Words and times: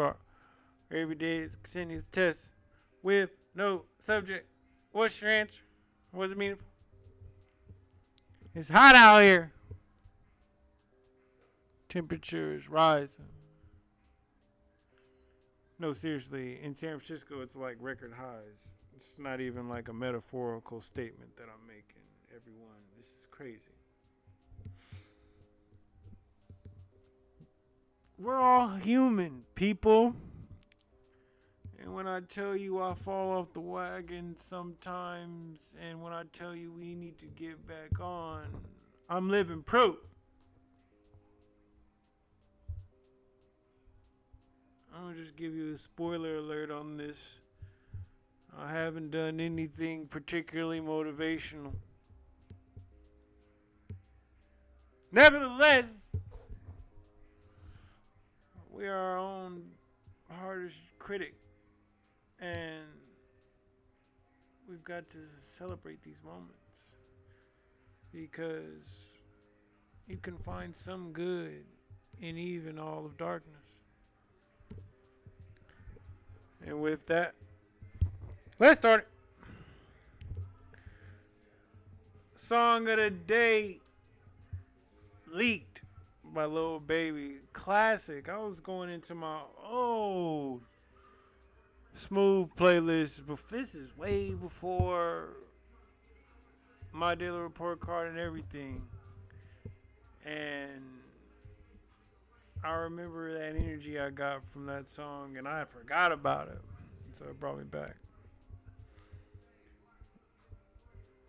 card. 0.00 0.16
Every 0.90 1.14
day 1.14 1.36
is 1.36 1.56
continuous 1.56 2.04
test 2.10 2.50
with 3.02 3.30
no 3.54 3.84
subject. 3.98 4.46
What's 4.92 5.20
your 5.20 5.30
answer? 5.30 5.60
Was 6.12 6.32
it 6.32 6.38
meaningful? 6.38 6.66
It's 8.54 8.70
hot 8.70 8.94
out 8.94 9.20
here. 9.20 9.52
Temperature 11.88 12.54
is 12.54 12.68
rising. 12.68 13.26
No, 15.78 15.92
seriously, 15.92 16.58
in 16.62 16.74
San 16.74 16.98
Francisco, 16.98 17.42
it's 17.42 17.56
like 17.56 17.76
record 17.78 18.12
highs. 18.18 18.58
It's 18.96 19.18
not 19.18 19.40
even 19.40 19.68
like 19.68 19.88
a 19.88 19.92
metaphorical 19.92 20.80
statement 20.80 21.36
that 21.36 21.44
I'm 21.44 21.66
making. 21.66 22.02
Everyone, 22.34 22.80
this 22.96 23.06
is 23.06 23.26
crazy. 23.30 23.79
We're 28.20 28.38
all 28.38 28.68
human, 28.68 29.44
people. 29.54 30.14
And 31.80 31.94
when 31.94 32.06
I 32.06 32.20
tell 32.20 32.54
you 32.54 32.82
I 32.82 32.92
fall 32.92 33.38
off 33.38 33.54
the 33.54 33.60
wagon 33.60 34.36
sometimes, 34.38 35.60
and 35.80 36.02
when 36.02 36.12
I 36.12 36.24
tell 36.30 36.54
you 36.54 36.70
we 36.70 36.94
need 36.94 37.18
to 37.20 37.24
get 37.24 37.66
back 37.66 37.98
on, 37.98 38.44
I'm 39.08 39.30
living 39.30 39.62
proof. 39.62 39.96
I'm 44.94 45.04
gonna 45.04 45.14
just 45.14 45.34
give 45.34 45.54
you 45.54 45.72
a 45.72 45.78
spoiler 45.78 46.36
alert 46.36 46.70
on 46.70 46.98
this. 46.98 47.36
I 48.54 48.70
haven't 48.70 49.12
done 49.12 49.40
anything 49.40 50.06
particularly 50.06 50.82
motivational. 50.82 51.72
Nevertheless, 55.10 55.86
we 58.80 58.88
are 58.88 58.96
our 58.96 59.18
own 59.18 59.62
hardest 60.40 60.78
critic, 60.98 61.34
and 62.40 62.86
we've 64.66 64.82
got 64.84 65.10
to 65.10 65.18
celebrate 65.42 66.02
these 66.02 66.16
moments 66.24 66.54
because 68.10 69.10
you 70.08 70.16
can 70.16 70.38
find 70.38 70.74
some 70.74 71.12
good 71.12 71.62
in 72.22 72.38
even 72.38 72.78
all 72.78 73.04
of 73.04 73.18
darkness. 73.18 73.60
And 76.66 76.80
with 76.80 77.04
that, 77.08 77.34
let's 78.58 78.78
start 78.78 79.00
it. 79.00 79.08
Song 82.34 82.88
of 82.88 82.96
the 82.96 83.10
day 83.10 83.78
leaked 85.30 85.69
by 86.34 86.44
Lil 86.44 86.80
Baby. 86.80 87.38
Classic. 87.52 88.28
I 88.28 88.38
was 88.38 88.60
going 88.60 88.90
into 88.90 89.14
my 89.14 89.40
old 89.68 90.62
smooth 91.94 92.50
playlist. 92.56 93.22
But 93.26 93.38
this 93.50 93.74
is 93.74 93.96
way 93.96 94.34
before 94.34 95.36
my 96.92 97.14
daily 97.14 97.38
report 97.38 97.80
card 97.80 98.08
and 98.08 98.18
everything. 98.18 98.82
And 100.24 100.82
I 102.62 102.72
remember 102.72 103.32
that 103.38 103.56
energy 103.56 103.98
I 103.98 104.10
got 104.10 104.46
from 104.48 104.66
that 104.66 104.92
song, 104.92 105.36
and 105.38 105.48
I 105.48 105.64
forgot 105.64 106.12
about 106.12 106.48
it. 106.48 106.60
So 107.18 107.24
it 107.26 107.40
brought 107.40 107.58
me 107.58 107.64
back. 107.64 107.96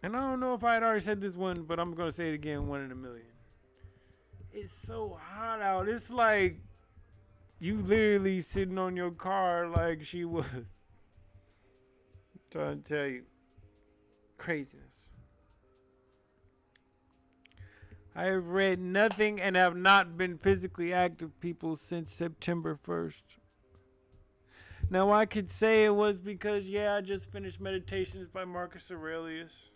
And 0.03 0.15
I 0.15 0.19
don't 0.19 0.39
know 0.39 0.53
if 0.55 0.63
I 0.63 0.73
had 0.73 0.83
already 0.83 1.01
said 1.01 1.21
this 1.21 1.35
one, 1.35 1.63
but 1.63 1.79
I'm 1.79 1.93
going 1.93 2.09
to 2.09 2.13
say 2.13 2.29
it 2.29 2.33
again 2.33 2.67
one 2.67 2.81
in 2.81 2.91
a 2.91 2.95
million. 2.95 3.30
It's 4.53 4.73
so 4.73 5.17
hot 5.21 5.61
out. 5.61 5.87
It's 5.87 6.11
like 6.11 6.59
you 7.59 7.77
literally 7.77 8.41
sitting 8.41 8.77
on 8.77 8.97
your 8.97 9.11
car 9.11 9.67
like 9.67 10.03
she 10.03 10.25
was. 10.25 10.45
I'm 10.53 10.65
trying 12.51 12.81
to 12.81 12.95
tell 12.95 13.07
you. 13.07 13.23
Craziness. 14.37 15.09
I 18.13 18.25
have 18.25 18.47
read 18.47 18.79
nothing 18.79 19.39
and 19.39 19.55
have 19.55 19.77
not 19.77 20.17
been 20.17 20.37
physically 20.37 20.91
active 20.91 21.39
people 21.39 21.77
since 21.77 22.11
September 22.11 22.75
1st. 22.75 23.21
Now, 24.89 25.11
I 25.11 25.25
could 25.25 25.49
say 25.49 25.85
it 25.85 25.95
was 25.95 26.19
because, 26.19 26.67
yeah, 26.67 26.95
I 26.95 27.01
just 27.01 27.31
finished 27.31 27.61
Meditations 27.61 28.27
by 28.27 28.43
Marcus 28.43 28.91
Aurelius. 28.91 29.70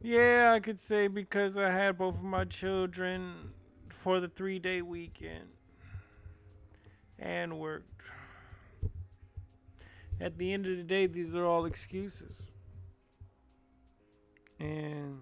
Yeah, 0.00 0.52
I 0.54 0.60
could 0.60 0.78
say 0.78 1.08
because 1.08 1.58
I 1.58 1.70
had 1.70 1.98
both 1.98 2.18
of 2.18 2.24
my 2.24 2.44
children 2.44 3.50
for 3.88 4.20
the 4.20 4.28
three 4.28 4.58
day 4.58 4.80
weekend 4.80 5.48
and 7.18 7.58
worked. 7.58 8.12
At 10.20 10.38
the 10.38 10.52
end 10.52 10.66
of 10.66 10.76
the 10.76 10.82
day, 10.82 11.06
these 11.06 11.34
are 11.34 11.44
all 11.44 11.64
excuses. 11.64 12.42
And 14.60 15.20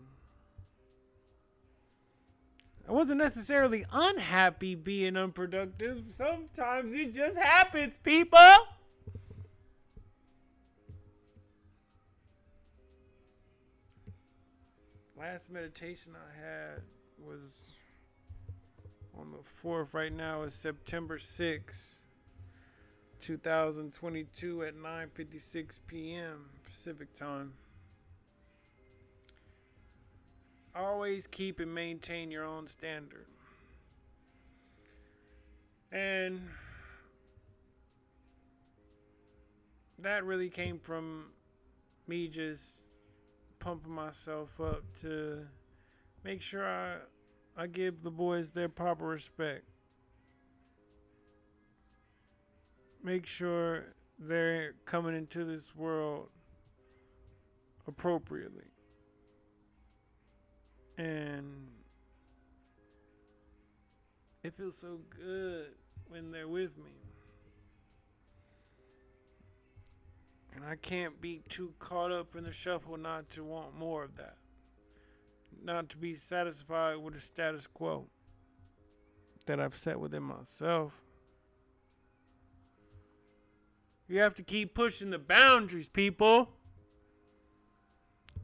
I 2.88 2.92
wasn't 2.92 3.18
necessarily 3.18 3.84
unhappy 3.92 4.74
being 4.74 5.16
unproductive. 5.16 6.04
Sometimes 6.08 6.94
it 6.94 7.12
just 7.12 7.36
happens, 7.36 7.98
people. 8.02 8.38
Last 15.18 15.50
meditation 15.50 16.12
I 16.14 16.38
had 16.38 16.82
was 17.18 17.78
on 19.18 19.32
the 19.32 19.38
4th. 19.66 19.94
Right 19.94 20.12
now 20.12 20.42
is 20.42 20.52
September 20.52 21.18
6th, 21.18 21.94
2022 23.22 24.64
at 24.64 24.76
9:56 24.76 25.78
p.m. 25.86 26.50
Pacific 26.64 27.14
time. 27.14 27.54
always 30.74 31.26
keep 31.26 31.60
and 31.60 31.74
maintain 31.74 32.30
your 32.30 32.44
own 32.44 32.66
standard. 32.66 33.26
And 35.90 36.42
that 39.98 40.24
really 40.26 40.50
came 40.50 40.78
from 40.78 41.30
me 42.06 42.28
just 42.28 42.80
pumping 43.58 43.92
myself 43.92 44.60
up 44.60 44.82
to 45.00 45.46
make 46.24 46.40
sure 46.42 46.66
I 46.66 46.96
I 47.58 47.66
give 47.66 48.02
the 48.02 48.10
boys 48.10 48.50
their 48.50 48.68
proper 48.68 49.06
respect. 49.06 49.64
Make 53.02 53.24
sure 53.24 53.94
they're 54.18 54.74
coming 54.84 55.16
into 55.16 55.44
this 55.44 55.74
world 55.74 56.28
appropriately. 57.86 58.64
And 60.98 61.68
it 64.42 64.54
feels 64.54 64.76
so 64.76 64.98
good 65.08 65.68
when 66.08 66.30
they're 66.30 66.48
with 66.48 66.76
me. 66.76 66.92
And 70.56 70.64
I 70.64 70.74
can't 70.76 71.20
be 71.20 71.42
too 71.48 71.74
caught 71.78 72.10
up 72.10 72.34
in 72.34 72.44
the 72.44 72.52
shuffle 72.52 72.96
not 72.96 73.30
to 73.30 73.44
want 73.44 73.78
more 73.78 74.02
of 74.02 74.16
that. 74.16 74.38
Not 75.62 75.90
to 75.90 75.96
be 75.96 76.14
satisfied 76.14 76.96
with 76.96 77.14
the 77.14 77.20
status 77.20 77.66
quo 77.66 78.06
that 79.46 79.60
I've 79.60 79.76
set 79.76 80.00
within 80.00 80.24
myself. 80.24 81.00
You 84.08 84.18
have 84.20 84.34
to 84.36 84.42
keep 84.42 84.74
pushing 84.74 85.10
the 85.10 85.18
boundaries, 85.18 85.88
people. 85.88 86.50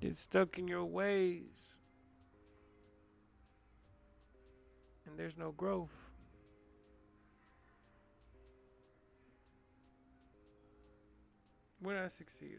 Get 0.00 0.16
stuck 0.16 0.58
in 0.58 0.68
your 0.68 0.84
ways. 0.84 1.52
and 5.12 5.20
there's 5.20 5.36
no 5.36 5.52
growth. 5.52 6.11
Did 11.84 11.96
I 11.96 12.08
succeed 12.08 12.58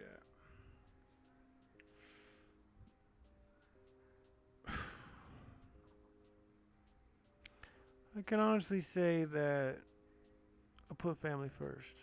at? 4.68 4.74
I 8.18 8.22
can 8.22 8.40
honestly 8.40 8.82
say 8.82 9.24
that 9.26 9.78
I 10.92 10.94
put 10.96 11.18
family 11.18 11.50
first. 11.50 11.96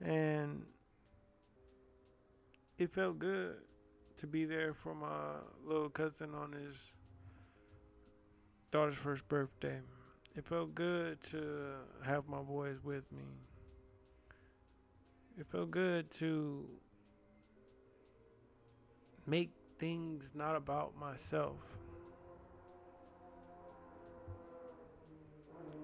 And 0.00 0.62
it 2.78 2.90
felt 2.90 3.18
good 3.18 3.56
to 4.16 4.26
be 4.26 4.44
there 4.44 4.72
for 4.72 4.94
my 4.94 5.36
little 5.66 5.90
cousin 5.90 6.34
on 6.34 6.52
his 6.52 6.92
daughter's 8.70 8.96
first 8.96 9.28
birthday. 9.28 9.80
It 10.34 10.46
felt 10.46 10.74
good 10.74 11.22
to 11.30 11.74
have 12.04 12.26
my 12.26 12.40
boys 12.40 12.82
with 12.82 13.10
me. 13.12 13.24
It 15.38 15.46
felt 15.48 15.72
good 15.72 16.10
to 16.12 16.64
make 19.26 19.50
things 19.78 20.30
not 20.32 20.54
about 20.54 20.96
myself. 20.96 21.56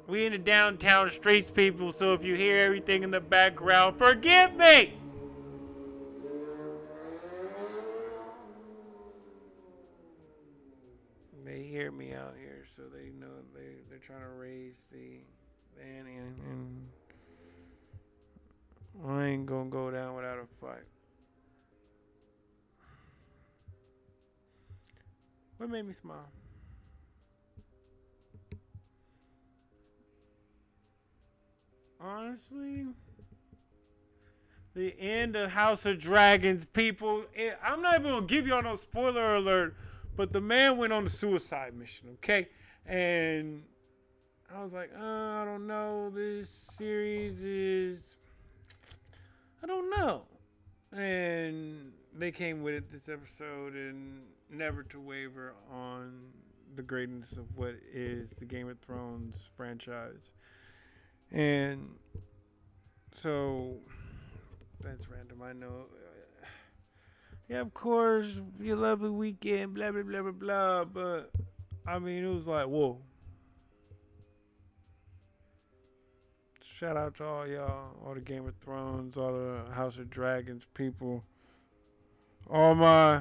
We 0.07 0.27
in 0.27 0.33
the 0.33 0.39
downtown 0.39 1.11
streets, 1.11 1.51
people, 1.51 1.93
so 1.93 2.15
if 2.15 2.25
you 2.25 2.35
hear 2.35 2.65
everything 2.65 3.03
in 3.03 3.11
the 3.11 3.21
background, 3.21 3.97
forgive 3.97 4.55
me! 4.55 4.95
They 11.45 11.63
hear 11.63 11.91
me 11.91 12.13
out 12.13 12.35
here, 12.39 12.67
so 12.77 12.83
they 12.83 13.11
know 13.11 13.31
they, 13.55 13.83
they're 13.89 13.99
trying 13.99 14.23
to 14.23 14.29
raise 14.29 14.77
the, 14.93 15.23
ante, 15.81 16.15
and, 16.15 16.39
and 16.49 16.89
I 19.07 19.27
ain't 19.27 19.47
gonna 19.47 19.71
go 19.71 19.91
down 19.91 20.15
without 20.17 20.39
a 20.39 20.47
fight. 20.61 20.85
What 25.57 25.71
made 25.71 25.87
me 25.87 25.93
smile? 25.93 26.29
Honestly, 32.01 32.87
the 34.75 34.99
end 34.99 35.37
of 35.37 35.51
House 35.51 35.85
of 35.85 35.99
Dragons, 35.99 36.65
people. 36.65 37.25
It, 37.35 37.59
I'm 37.63 37.83
not 37.83 38.01
even 38.01 38.11
gonna 38.11 38.27
give 38.27 38.47
y'all 38.47 38.63
no 38.63 38.77
spoiler 38.77 39.37
alert, 39.37 39.77
but 40.17 40.33
the 40.33 40.41
man 40.41 40.79
went 40.79 40.93
on 40.93 41.05
a 41.05 41.09
suicide 41.09 41.75
mission, 41.75 42.09
okay? 42.15 42.49
And 42.87 43.65
I 44.55 44.63
was 44.63 44.73
like, 44.73 44.91
uh, 44.99 45.03
I 45.03 45.45
don't 45.45 45.67
know. 45.67 46.11
This 46.11 46.49
series 46.49 47.43
is, 47.43 48.01
I 49.63 49.67
don't 49.67 49.91
know. 49.91 50.23
And 50.93 51.93
they 52.17 52.33
came 52.33 52.63
with 52.63 52.75
it 52.75 52.91
this 52.91 53.09
episode, 53.09 53.75
and 53.75 54.23
never 54.51 54.83
to 54.85 55.01
waver 55.01 55.55
on 55.73 56.33
the 56.75 56.83
greatness 56.83 57.33
of 57.33 57.57
what 57.57 57.75
is 57.93 58.31
the 58.31 58.45
Game 58.45 58.69
of 58.69 58.79
Thrones 58.81 59.49
franchise. 59.57 60.33
And 61.31 61.91
so 63.15 63.77
that's 64.81 65.09
random. 65.09 65.43
I 65.43 65.53
know. 65.53 65.87
Yeah, 67.49 67.61
of 67.61 67.75
course, 67.75 68.33
your 68.61 68.77
lovely 68.77 69.11
weekend, 69.11 69.75
blah 69.75 69.91
blah 69.91 70.03
blah 70.03 70.23
blah 70.23 70.33
blah. 70.33 70.85
But 70.85 71.31
I 71.87 71.99
mean, 71.99 72.25
it 72.25 72.29
was 72.29 72.47
like, 72.47 72.67
whoa. 72.67 73.01
Shout 76.81 76.97
out 76.97 77.15
to 77.17 77.27
all 77.27 77.47
y'all, 77.47 77.91
all 78.07 78.15
the 78.15 78.23
Game 78.23 78.49
of 78.49 78.55
Thrones, 78.57 79.19
all 79.19 79.35
the 79.35 79.71
House 79.75 79.99
of 79.99 80.09
Dragons 80.09 80.67
people, 80.73 81.23
all 82.49 82.75
my 82.75 83.21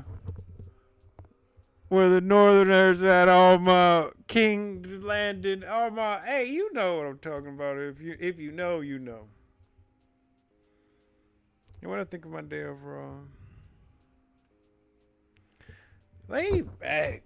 where 1.89 2.07
the 2.07 2.21
Northerners 2.21 3.03
at, 3.03 3.27
all 3.27 3.57
my 3.57 4.11
King's 4.27 5.03
Landing, 5.03 5.65
all 5.65 5.89
my 5.89 6.21
hey, 6.25 6.45
you 6.45 6.71
know 6.71 6.99
what 6.99 7.05
I'm 7.05 7.17
talking 7.17 7.49
about. 7.49 7.77
If 7.77 7.99
you 7.99 8.15
if 8.17 8.39
you 8.39 8.53
know, 8.53 8.79
you 8.79 8.97
know. 8.97 9.25
And 11.81 11.91
what 11.91 11.99
I 11.99 12.05
think 12.05 12.23
of 12.23 12.31
my 12.31 12.43
day 12.43 12.63
overall? 12.63 13.23
Lay 16.29 16.61
back. 16.61 17.23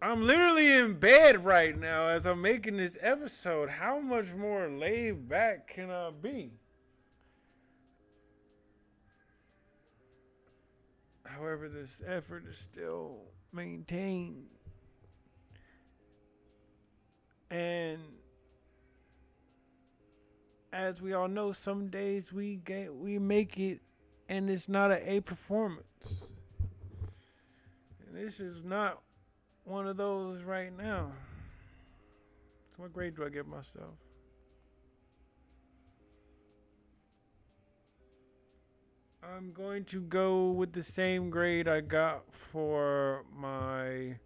I'm 0.00 0.22
literally 0.22 0.72
in 0.72 0.94
bed 0.94 1.44
right 1.44 1.76
now 1.76 2.08
as 2.08 2.24
I'm 2.24 2.40
making 2.40 2.76
this 2.76 2.96
episode. 3.00 3.68
How 3.68 3.98
much 3.98 4.32
more 4.32 4.68
laid 4.68 5.28
back 5.28 5.66
can 5.74 5.90
I 5.90 6.10
be? 6.10 6.52
However, 11.24 11.68
this 11.68 12.00
effort 12.06 12.44
is 12.48 12.58
still 12.58 13.18
maintained. 13.52 14.46
And 17.50 17.98
as 20.72 21.02
we 21.02 21.12
all 21.12 21.28
know, 21.28 21.50
some 21.50 21.88
days 21.88 22.32
we 22.32 22.56
get 22.56 22.94
we 22.94 23.18
make 23.18 23.58
it 23.58 23.80
and 24.28 24.48
it's 24.48 24.68
not 24.68 24.92
an 24.92 25.00
A 25.04 25.20
performance. 25.20 25.86
And 28.06 28.14
this 28.14 28.38
is 28.38 28.62
not 28.62 29.02
one 29.68 29.86
of 29.86 29.96
those 29.96 30.42
right 30.42 30.74
now. 30.76 31.12
So 32.70 32.82
what 32.82 32.92
grade 32.92 33.16
do 33.16 33.24
I 33.24 33.28
give 33.28 33.46
myself? 33.46 33.94
I'm 39.22 39.52
going 39.52 39.84
to 39.86 40.00
go 40.00 40.50
with 40.50 40.72
the 40.72 40.82
same 40.82 41.28
grade 41.28 41.68
I 41.68 41.82
got 41.82 42.32
for 42.32 43.24
my 43.36 44.16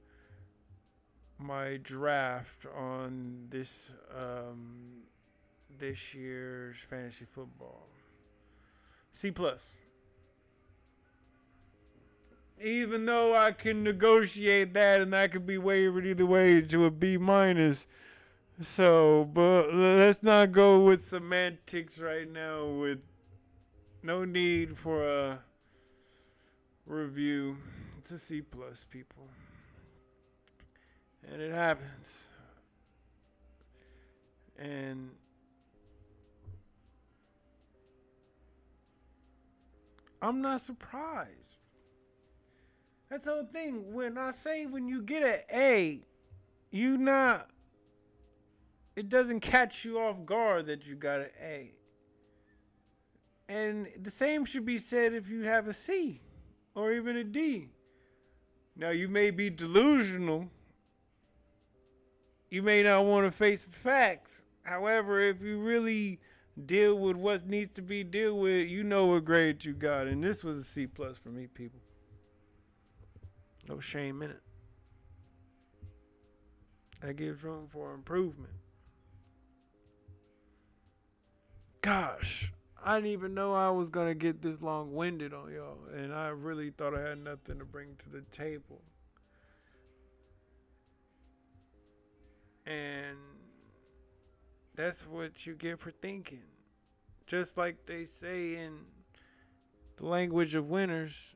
my 1.38 1.78
draft 1.82 2.66
on 2.76 3.46
this 3.50 3.92
um, 4.16 5.02
this 5.76 6.14
year's 6.14 6.76
fantasy 6.78 7.24
football. 7.24 7.88
C 9.10 9.32
plus. 9.32 9.74
Even 12.62 13.06
though 13.06 13.36
I 13.36 13.52
can 13.52 13.82
negotiate 13.82 14.72
that 14.74 15.00
and 15.00 15.12
that 15.12 15.32
could 15.32 15.46
be 15.46 15.58
wavered 15.58 16.06
either 16.06 16.26
way 16.26 16.60
to 16.60 16.84
a 16.84 16.90
B 16.90 17.16
minus. 17.16 17.86
So, 18.60 19.28
but 19.32 19.74
let's 19.74 20.22
not 20.22 20.52
go 20.52 20.84
with 20.84 21.02
semantics 21.02 21.98
right 21.98 22.30
now 22.30 22.66
with 22.66 23.00
no 24.02 24.24
need 24.24 24.78
for 24.78 25.08
a 25.08 25.38
review. 26.86 27.56
It's 27.98 28.12
a 28.12 28.18
C 28.18 28.42
plus, 28.42 28.84
people. 28.84 29.26
And 31.30 31.40
it 31.40 31.52
happens. 31.52 32.28
And 34.58 35.10
I'm 40.20 40.40
not 40.40 40.60
surprised. 40.60 41.51
That's 43.12 43.26
the 43.26 43.30
whole 43.30 43.44
thing. 43.44 43.92
When 43.92 44.16
I 44.16 44.30
say 44.30 44.64
when 44.64 44.88
you 44.88 45.02
get 45.02 45.22
an 45.22 45.40
A, 45.52 46.00
you 46.70 46.96
not 46.96 47.50
it 48.96 49.10
doesn't 49.10 49.40
catch 49.40 49.84
you 49.84 49.98
off 49.98 50.24
guard 50.24 50.64
that 50.66 50.86
you 50.86 50.94
got 50.94 51.20
an 51.20 51.30
A. 51.38 51.72
And 53.50 53.86
the 54.00 54.10
same 54.10 54.46
should 54.46 54.64
be 54.64 54.78
said 54.78 55.12
if 55.12 55.28
you 55.28 55.42
have 55.42 55.68
a 55.68 55.74
C 55.74 56.22
or 56.74 56.94
even 56.94 57.18
a 57.18 57.24
D. 57.24 57.68
Now, 58.76 58.88
you 58.88 59.08
may 59.08 59.30
be 59.30 59.50
delusional. 59.50 60.48
You 62.48 62.62
may 62.62 62.82
not 62.82 63.04
want 63.04 63.26
to 63.26 63.30
face 63.30 63.66
the 63.66 63.76
facts. 63.76 64.42
However, 64.62 65.20
if 65.20 65.42
you 65.42 65.58
really 65.60 66.18
deal 66.64 66.98
with 66.98 67.16
what 67.16 67.46
needs 67.46 67.74
to 67.74 67.82
be 67.82 68.04
dealt 68.04 68.38
with, 68.38 68.68
you 68.68 68.82
know 68.82 69.04
what 69.04 69.26
grade 69.26 69.66
you 69.66 69.74
got. 69.74 70.06
And 70.06 70.24
this 70.24 70.42
was 70.42 70.56
a 70.56 70.64
C 70.64 70.86
plus 70.86 71.18
for 71.18 71.28
me, 71.28 71.46
people. 71.46 71.81
No 73.68 73.80
shame 73.80 74.22
in 74.22 74.30
it. 74.30 74.42
That 77.00 77.16
gives 77.16 77.42
room 77.42 77.66
for 77.66 77.94
improvement. 77.94 78.52
Gosh, 81.80 82.52
I 82.84 82.96
didn't 82.96 83.10
even 83.10 83.34
know 83.34 83.54
I 83.54 83.70
was 83.70 83.90
gonna 83.90 84.14
get 84.14 84.40
this 84.40 84.62
long 84.62 84.92
winded 84.92 85.34
on 85.34 85.52
y'all, 85.52 85.78
and 85.92 86.14
I 86.14 86.28
really 86.28 86.70
thought 86.70 86.94
I 86.94 87.08
had 87.08 87.18
nothing 87.18 87.58
to 87.58 87.64
bring 87.64 87.96
to 88.04 88.08
the 88.08 88.22
table. 88.30 88.82
And 92.66 93.18
that's 94.76 95.06
what 95.06 95.44
you 95.44 95.54
get 95.54 95.80
for 95.80 95.90
thinking. 95.90 96.44
Just 97.26 97.56
like 97.56 97.86
they 97.86 98.04
say 98.04 98.54
in 98.56 98.78
the 99.96 100.06
language 100.06 100.54
of 100.54 100.70
winners, 100.70 101.34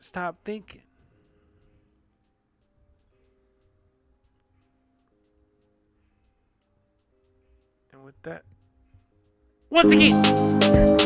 stop 0.00 0.38
thinking. 0.44 0.82
With 8.02 8.22
that, 8.22 8.44
once 9.68 9.92
again. 9.92 10.99